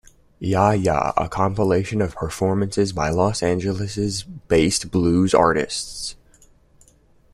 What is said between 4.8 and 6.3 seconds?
blues artists.